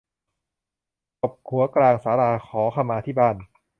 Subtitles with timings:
[1.21, 3.35] ตบหัวกลางศาลา ขอขมาที่บ้าน